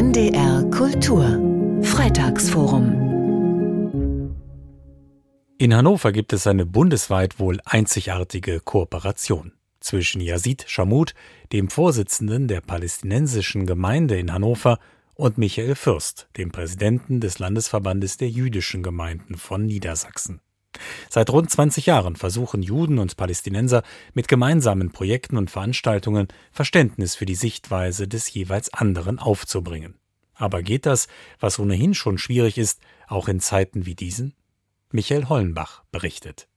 NDR 0.00 0.64
Kultur 0.70 1.38
Freitagsforum 1.82 4.34
In 5.58 5.74
Hannover 5.74 6.12
gibt 6.12 6.32
es 6.32 6.46
eine 6.46 6.64
bundesweit 6.64 7.38
wohl 7.38 7.60
einzigartige 7.66 8.60
Kooperation 8.60 9.52
zwischen 9.78 10.22
Yazid 10.22 10.64
Shamut, 10.66 11.12
dem 11.52 11.68
Vorsitzenden 11.68 12.48
der 12.48 12.62
palästinensischen 12.62 13.66
Gemeinde 13.66 14.18
in 14.18 14.32
Hannover, 14.32 14.78
und 15.16 15.36
Michael 15.36 15.74
Fürst, 15.74 16.30
dem 16.38 16.50
Präsidenten 16.50 17.20
des 17.20 17.38
Landesverbandes 17.38 18.16
der 18.16 18.30
jüdischen 18.30 18.82
Gemeinden 18.82 19.34
von 19.34 19.66
Niedersachsen. 19.66 20.40
Seit 21.08 21.30
rund 21.30 21.50
20 21.50 21.86
Jahren 21.86 22.16
versuchen 22.16 22.62
Juden 22.62 22.98
und 22.98 23.16
Palästinenser 23.16 23.82
mit 24.14 24.28
gemeinsamen 24.28 24.92
Projekten 24.92 25.36
und 25.36 25.50
Veranstaltungen 25.50 26.28
Verständnis 26.52 27.14
für 27.14 27.26
die 27.26 27.34
Sichtweise 27.34 28.06
des 28.06 28.32
jeweils 28.32 28.72
anderen 28.72 29.18
aufzubringen. 29.18 29.94
Aber 30.34 30.62
geht 30.62 30.86
das, 30.86 31.08
was 31.38 31.58
ohnehin 31.58 31.94
schon 31.94 32.18
schwierig 32.18 32.56
ist, 32.56 32.80
auch 33.08 33.28
in 33.28 33.40
Zeiten 33.40 33.84
wie 33.84 33.94
diesen? 33.94 34.34
Michael 34.90 35.28
Hollenbach 35.28 35.84
berichtet. 35.92 36.49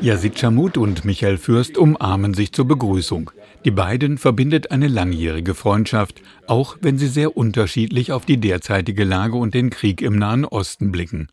Yazid 0.00 0.38
Chamut 0.38 0.76
und 0.78 1.04
Michael 1.04 1.36
Fürst 1.36 1.76
umarmen 1.76 2.34
sich 2.34 2.52
zur 2.52 2.66
Begrüßung. 2.66 3.30
Die 3.64 3.70
beiden 3.70 4.16
verbindet 4.16 4.70
eine 4.70 4.88
langjährige 4.88 5.54
Freundschaft, 5.54 6.22
auch 6.46 6.78
wenn 6.80 6.96
sie 6.96 7.08
sehr 7.08 7.36
unterschiedlich 7.36 8.12
auf 8.12 8.24
die 8.24 8.38
derzeitige 8.38 9.04
Lage 9.04 9.36
und 9.36 9.54
den 9.54 9.70
Krieg 9.70 10.00
im 10.00 10.16
Nahen 10.16 10.44
Osten 10.44 10.92
blicken. 10.92 11.28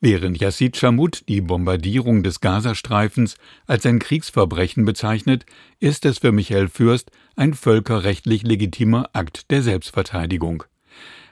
Während 0.00 0.40
Yazid 0.40 0.76
Chamut 0.76 1.28
die 1.28 1.40
Bombardierung 1.40 2.22
des 2.22 2.40
Gazastreifens 2.40 3.36
als 3.66 3.84
ein 3.84 3.98
Kriegsverbrechen 3.98 4.84
bezeichnet, 4.84 5.44
ist 5.80 6.06
es 6.06 6.18
für 6.18 6.32
Michael 6.32 6.68
Fürst 6.68 7.10
ein 7.36 7.52
völkerrechtlich 7.52 8.44
legitimer 8.44 9.10
Akt 9.12 9.50
der 9.50 9.62
Selbstverteidigung. 9.62 10.64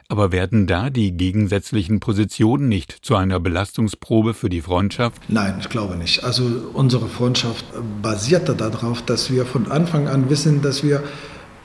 Aber 0.08 0.30
werden 0.30 0.68
da 0.68 0.88
die 0.88 1.12
gegensätzlichen 1.12 1.98
Positionen 1.98 2.68
nicht 2.68 2.92
zu 3.02 3.16
einer 3.16 3.40
Belastungsprobe 3.40 4.34
für 4.34 4.48
die 4.48 4.60
Freundschaft? 4.60 5.20
Nein, 5.28 5.56
ich 5.60 5.68
glaube 5.68 5.96
nicht. 5.96 6.22
Also 6.22 6.44
unsere 6.72 7.08
Freundschaft 7.08 7.64
basierte 8.02 8.54
darauf, 8.54 9.02
dass 9.02 9.32
wir 9.32 9.44
von 9.44 9.70
Anfang 9.70 10.06
an 10.06 10.30
wissen, 10.30 10.62
dass 10.62 10.84
wir 10.84 11.02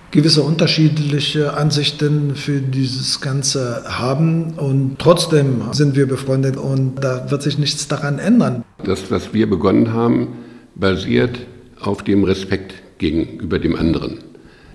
gewisse 0.10 0.42
unterschiedliche 0.42 1.54
Ansichten 1.54 2.36
für 2.36 2.62
dieses 2.62 3.22
Ganze 3.22 3.84
haben 3.86 4.56
und 4.56 4.98
trotzdem 4.98 5.62
sind 5.72 5.96
wir 5.96 6.08
befreundet 6.08 6.58
und 6.58 6.96
da 6.96 7.30
wird 7.30 7.44
sich 7.44 7.58
nichts 7.60 7.88
daran 7.88 8.20
ändern. 8.20 8.66
Das, 8.84 9.10
was 9.12 9.34
wir 9.34 9.50
begonnen 9.50 9.94
haben, 9.94 10.30
basiert 10.76 11.40
auf 11.80 12.04
dem 12.04 12.24
Respekt 12.24 12.74
gegenüber 12.98 13.60
dem 13.60 13.76
anderen, 13.76 14.18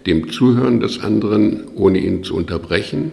dem 0.06 0.30
Zuhören 0.30 0.80
des 0.80 1.00
anderen, 1.00 1.64
ohne 1.74 1.98
ihn 1.98 2.24
zu 2.24 2.34
unterbrechen 2.34 3.12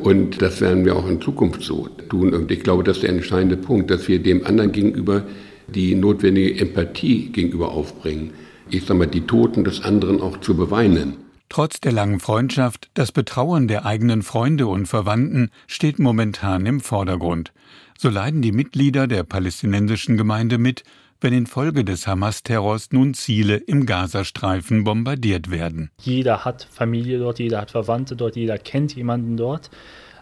und 0.00 0.42
das 0.42 0.60
werden 0.60 0.84
wir 0.84 0.96
auch 0.96 1.08
in 1.08 1.20
Zukunft 1.20 1.62
so 1.62 1.88
tun. 2.08 2.34
Und 2.34 2.50
ich 2.50 2.62
glaube, 2.62 2.84
das 2.84 2.96
ist 2.96 3.02
der 3.02 3.10
entscheidende 3.10 3.56
Punkt, 3.56 3.90
dass 3.90 4.08
wir 4.08 4.22
dem 4.22 4.44
anderen 4.46 4.72
gegenüber 4.72 5.24
die 5.68 5.94
notwendige 5.94 6.60
Empathie 6.60 7.30
gegenüber 7.30 7.72
aufbringen. 7.72 8.32
Ich 8.70 8.84
sage 8.84 8.98
mal, 8.98 9.06
die 9.06 9.22
Toten 9.22 9.64
des 9.64 9.82
anderen 9.82 10.20
auch 10.20 10.40
zu 10.40 10.56
beweinen. 10.56 11.16
Trotz 11.48 11.80
der 11.80 11.92
langen 11.92 12.20
Freundschaft, 12.20 12.90
das 12.94 13.12
Betrauern 13.12 13.68
der 13.68 13.86
eigenen 13.86 14.22
Freunde 14.22 14.66
und 14.66 14.86
Verwandten 14.86 15.50
steht 15.66 15.98
momentan 15.98 16.66
im 16.66 16.80
Vordergrund. 16.80 17.52
So 17.96 18.08
leiden 18.08 18.42
die 18.42 18.52
Mitglieder 18.52 19.06
der 19.06 19.22
palästinensischen 19.22 20.16
Gemeinde 20.16 20.58
mit, 20.58 20.82
wenn 21.24 21.32
infolge 21.32 21.84
des 21.84 22.06
Hamas-Terrors 22.06 22.92
nun 22.92 23.14
Ziele 23.14 23.56
im 23.56 23.86
Gazastreifen 23.86 24.84
bombardiert 24.84 25.50
werden. 25.50 25.90
Jeder 26.02 26.44
hat 26.44 26.68
Familie 26.70 27.18
dort, 27.18 27.38
jeder 27.38 27.62
hat 27.62 27.70
Verwandte 27.70 28.14
dort, 28.14 28.36
jeder 28.36 28.58
kennt 28.58 28.94
jemanden 28.94 29.38
dort. 29.38 29.70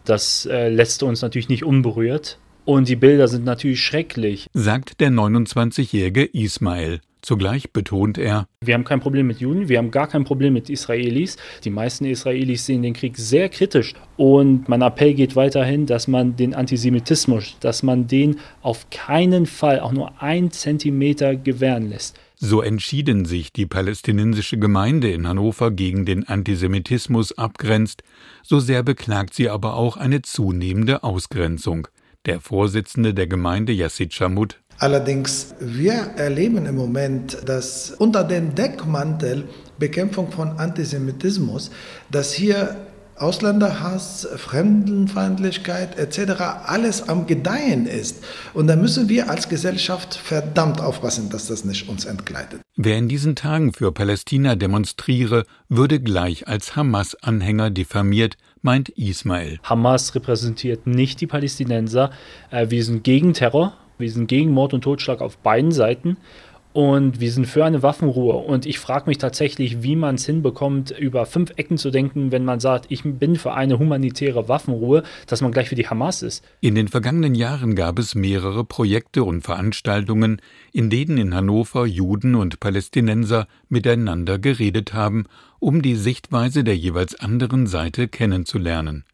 Das 0.05 0.47
äh, 0.47 0.69
lässt 0.69 1.03
uns 1.03 1.21
natürlich 1.21 1.49
nicht 1.49 1.65
unberührt. 1.65 2.39
Und 2.65 2.89
die 2.89 2.95
Bilder 2.95 3.27
sind 3.27 3.45
natürlich 3.45 3.81
schrecklich, 3.81 4.47
sagt 4.53 5.01
der 5.01 5.11
29-jährige 5.11 6.25
Ismail. 6.25 7.01
Zugleich 7.23 7.73
betont 7.73 8.19
er, 8.19 8.49
wir 8.61 8.75
haben 8.75 8.83
kein 8.83 8.99
Problem 8.99 9.29
mit 9.29 9.39
Juden, 9.39 9.69
wir 9.69 9.79
haben 9.79 9.93
gar 9.93 10.09
kein 10.09 10.25
Problem 10.25 10.55
mit 10.55 10.69
Israelis. 10.69 11.37
Die 11.63 11.71
meisten 11.71 12.05
Israelis 12.05 12.67
sehen 12.67 12.83
den 12.83 12.95
Krieg 12.95 13.17
sehr 13.17 13.49
kritisch. 13.49 13.95
Und 14.17 14.69
mein 14.69 14.83
Appell 14.83 15.15
geht 15.15 15.37
weiterhin, 15.37 15.87
dass 15.87 16.09
man 16.09 16.35
den 16.35 16.53
Antisemitismus, 16.53 17.57
dass 17.61 17.85
man 17.85 18.09
den 18.09 18.41
auf 18.61 18.91
keinen 18.91 19.47
Fall 19.47 19.79
auch 19.79 19.93
nur 19.93 20.21
ein 20.21 20.51
Zentimeter 20.51 21.37
gewähren 21.37 21.91
lässt. 21.91 22.19
So 22.35 22.61
entschieden 22.61 23.25
sich 23.25 23.53
die 23.53 23.67
palästinensische 23.67 24.59
Gemeinde 24.59 25.13
in 25.13 25.29
Hannover 25.29 25.71
gegen 25.71 26.05
den 26.05 26.27
Antisemitismus 26.27 27.39
abgrenzt, 27.39 28.03
so 28.43 28.59
sehr 28.59 28.83
beklagt 28.83 29.35
sie 29.35 29.49
aber 29.49 29.75
auch 29.75 29.97
eine 29.97 30.23
zunehmende 30.23 31.05
Ausgrenzung. 31.05 31.87
Der 32.27 32.41
Vorsitzende 32.41 33.15
der 33.15 33.29
Gemeinde 33.29 33.73
Yassid 33.73 34.13
Shamut 34.13 34.61
Allerdings, 34.79 35.55
wir 35.61 35.93
erleben 36.17 36.67
im 36.67 36.75
Moment, 36.75 37.39
dass 37.47 37.93
unter 37.93 38.25
dem 38.25 38.55
Deckmantel 38.55 39.45
Bekämpfung 39.79 40.31
von 40.31 40.59
Antisemitismus, 40.59 41.71
dass 42.11 42.33
hier 42.33 42.77
Ausländerhass, 43.15 44.27
Fremdenfeindlichkeit 44.37 45.97
etc. 45.99 46.41
alles 46.65 47.09
am 47.09 47.27
Gedeihen 47.27 47.87
ist. 47.87 48.25
Und 48.53 48.67
da 48.67 48.75
müssen 48.75 49.09
wir 49.09 49.31
als 49.31 49.49
Gesellschaft 49.49 50.15
verdammt 50.15 50.81
aufpassen, 50.81 51.31
dass 51.31 51.47
das 51.47 51.65
nicht 51.65 51.89
uns 51.89 52.05
entgleitet. 52.05 52.61
Wer 52.75 52.97
in 52.97 53.09
diesen 53.09 53.37
Tagen 53.37 53.73
für 53.75 53.93
Palästina 53.93 54.57
demonstriere, 54.57 55.45
würde 55.69 56.01
gleich 56.01 56.49
als 56.49 56.75
Hamas-Anhänger 56.75 57.71
diffamiert, 57.71 58.37
meint 58.61 58.89
Ismail. 58.89 59.61
Hamas 59.63 60.15
repräsentiert 60.17 60.87
nicht 60.87 61.21
die 61.21 61.27
Palästinenser. 61.27 62.11
Wir 62.51 62.85
sind 62.85 63.05
gegen 63.05 63.35
Terror 63.35 63.77
wir 64.03 64.11
sind 64.11 64.27
gegen 64.27 64.51
Mord 64.51 64.75
und 64.75 64.83
Totschlag 64.83 65.23
auf 65.23 65.39
beiden 65.39 65.73
Seiten 65.73 66.19
und 66.73 67.21
wir 67.21 67.31
sind 67.31 67.47
für 67.47 67.65
eine 67.65 67.83
Waffenruhe. 67.83 68.35
Und 68.35 68.67
ich 68.67 68.79
frage 68.79 69.05
mich 69.07 69.19
tatsächlich, 69.19 69.83
wie 69.83 69.97
man 69.97 70.15
es 70.15 70.25
hinbekommt, 70.25 70.91
über 70.91 71.27
fünf 71.27 71.53
Ecken 71.57 71.77
zu 71.77 71.91
denken, 71.91 72.33
wenn 72.33 72.45
man 72.45 72.61
sagt, 72.61 72.87
ich 72.89 73.03
bin 73.05 73.37
für 73.37 73.53
eine 73.53 73.79
humanitäre 73.79 74.49
Waffenruhe, 74.49 75.03
dass 75.27 75.43
man 75.43 75.53
gleich 75.53 75.69
für 75.69 75.75
die 75.75 75.87
Hamas 75.87 76.23
ist. 76.23 76.45
In 76.61 76.75
den 76.75 76.89
vergangenen 76.89 77.35
Jahren 77.35 77.75
gab 77.75 77.99
es 77.99 78.15
mehrere 78.15 78.65
Projekte 78.65 79.25
und 79.25 79.43
Veranstaltungen, 79.43 80.41
in 80.73 80.89
denen 80.89 81.19
in 81.19 81.35
Hannover 81.35 81.87
Juden 81.87 82.35
und 82.35 82.59
Palästinenser 82.59 83.47
miteinander 83.69 84.39
geredet 84.39 84.95
haben, 84.95 85.25
um 85.59 85.83
die 85.83 85.97
Sichtweise 85.97 86.65
der 86.65 86.77
jeweils 86.77 87.15
anderen 87.21 87.67
Seite 87.67 88.09
kennenzulernen. 88.09 89.05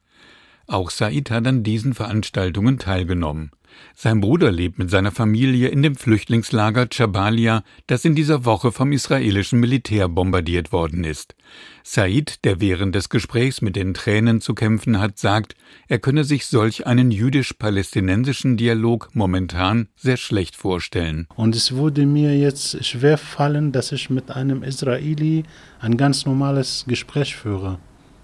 Auch 0.68 0.90
Said 0.90 1.30
hat 1.30 1.46
an 1.46 1.62
diesen 1.62 1.94
Veranstaltungen 1.94 2.78
teilgenommen. 2.78 3.50
Sein 3.94 4.20
Bruder 4.20 4.52
lebt 4.52 4.78
mit 4.78 4.90
seiner 4.90 5.10
Familie 5.10 5.68
in 5.68 5.82
dem 5.82 5.96
Flüchtlingslager 5.96 6.86
Jabalia, 6.90 7.64
das 7.86 8.04
in 8.04 8.14
dieser 8.14 8.44
Woche 8.44 8.70
vom 8.70 8.92
israelischen 8.92 9.58
Militär 9.58 10.08
bombardiert 10.08 10.70
worden 10.72 11.04
ist. 11.04 11.34
Said, 11.82 12.44
der 12.44 12.60
während 12.60 12.94
des 12.94 13.08
Gesprächs 13.08 13.60
mit 13.60 13.74
den 13.74 13.94
Tränen 13.94 14.40
zu 14.40 14.54
kämpfen 14.54 15.00
hat, 15.00 15.18
sagt, 15.18 15.56
er 15.88 15.98
könne 15.98 16.24
sich 16.24 16.46
solch 16.46 16.86
einen 16.86 17.10
jüdisch-palästinensischen 17.10 18.56
Dialog 18.56 19.08
momentan 19.14 19.88
sehr 19.96 20.16
schlecht 20.16 20.54
vorstellen. 20.54 21.26
Und 21.34 21.56
es 21.56 21.72
würde 21.72 22.06
mir 22.06 22.38
jetzt 22.38 22.84
schwer 22.84 23.18
fallen, 23.18 23.72
dass 23.72 23.92
ich 23.92 24.10
mit 24.10 24.30
einem 24.30 24.62
Israeli 24.62 25.44
ein 25.80 25.96
ganz 25.96 26.26
normales 26.26 26.84
Gespräch 26.86 27.34
führe. 27.34 27.78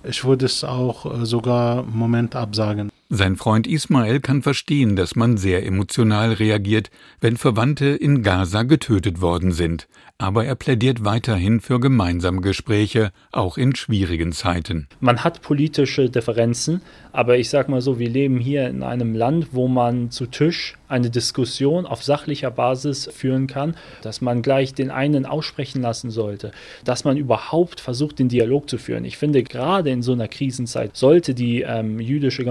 Ich 0.07 0.25
würde 0.25 0.47
es 0.47 0.63
auch 0.65 1.07
äh, 1.07 1.25
sogar 1.25 1.85
im 1.85 1.97
Moment 1.97 2.37
absagen. 2.37 2.91
Sein 3.11 3.37
Freund 3.37 3.67
Ismael 3.67 4.21
kann 4.21 4.41
verstehen, 4.41 4.97
dass 4.97 5.15
man 5.15 5.37
sehr 5.37 5.67
emotional 5.67 6.33
reagiert, 6.33 6.91
wenn 7.21 7.37
Verwandte 7.37 7.89
in 7.89 8.23
Gaza 8.23 8.63
getötet 8.63 9.21
worden 9.21 9.53
sind, 9.53 9.89
aber 10.17 10.47
er 10.47 10.55
plädiert 10.55 11.05
weiterhin 11.05 11.61
für 11.61 11.81
gemeinsame 11.81 12.41
Gespräche, 12.41 13.13
auch 13.31 13.59
in 13.59 13.77
schwierigen 13.77 14.33
Zeiten. 14.33 14.89
Man 15.01 15.23
hat 15.23 15.43
politische 15.43 16.09
Differenzen, 16.09 16.81
aber 17.13 17.37
ich 17.37 17.51
sage 17.51 17.71
mal 17.71 17.83
so, 17.83 17.99
wir 17.99 18.09
leben 18.09 18.39
hier 18.39 18.69
in 18.69 18.83
einem 18.83 19.15
Land, 19.15 19.49
wo 19.53 19.69
man 19.69 20.11
zu 20.11 20.27
Tisch 20.27 20.77
eine 20.89 21.11
Diskussion 21.11 21.87
auf 21.87 22.03
sachlicher 22.03 22.51
Basis 22.51 23.11
führen 23.13 23.49
kann, 23.49 23.77
dass 24.03 24.21
man 24.21 24.43
gleich 24.43 24.75
den 24.75 24.91
einen 24.91 25.27
aussprechen 25.27 25.83
lassen 25.83 26.11
sollte, 26.11 26.53
dass 26.85 27.05
man 27.05 27.17
überhaupt 27.17 27.81
versucht, 27.81 28.19
den 28.19 28.29
Dialog 28.29 28.71
zu 28.71 28.79
führen. 28.79 29.05
Ich 29.05 29.19
finde, 29.19 29.43
gerade 29.43 29.91
in 29.91 30.03
so 30.03 30.13
einer 30.13 30.29
Krisenzeit 30.29 30.97
sollte 30.97 31.35
die 31.35 31.63
ähm, 31.63 32.01
jüdische 32.01 32.45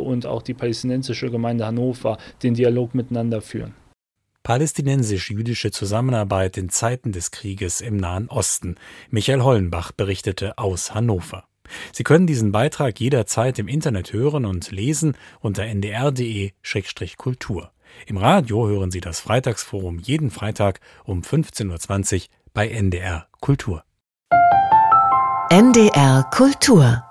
Gemeinde 0.00 0.02
und 0.02 0.26
auch 0.26 0.42
die 0.42 0.54
palästinensische 0.54 1.30
Gemeinde 1.30 1.64
Hannover 1.66 2.18
den 2.42 2.54
Dialog 2.54 2.92
miteinander 2.94 3.40
führen. 3.40 3.74
Palästinensisch-jüdische 4.42 5.70
Zusammenarbeit 5.70 6.56
in 6.56 6.70
Zeiten 6.70 7.12
des 7.12 7.30
Krieges 7.30 7.82
im 7.82 7.98
Nahen 7.98 8.28
Osten. 8.28 8.76
Michael 9.10 9.42
Hollenbach 9.42 9.92
berichtete 9.92 10.56
aus 10.58 10.94
Hannover. 10.94 11.44
Sie 11.92 12.04
können 12.04 12.26
diesen 12.26 12.50
Beitrag 12.50 12.98
jederzeit 12.98 13.58
im 13.58 13.68
Internet 13.68 14.14
hören 14.14 14.46
und 14.46 14.70
lesen 14.70 15.14
unter 15.40 15.66
ndr.de-kultur. 15.66 17.70
Im 18.06 18.16
Radio 18.16 18.66
hören 18.66 18.90
Sie 18.90 19.00
das 19.00 19.20
Freitagsforum 19.20 19.98
jeden 19.98 20.30
Freitag 20.30 20.80
um 21.04 21.20
15.20 21.20 22.14
Uhr 22.14 22.22
bei 22.54 22.68
NDR 22.68 23.26
Kultur. 23.40 23.84
NDR 25.50 26.24
Kultur 26.30 27.04